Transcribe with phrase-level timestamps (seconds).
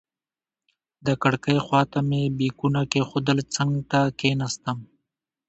[1.05, 4.77] د کړکۍ خواته مې بیکونه کېښودل، څنګ ته کېناستم.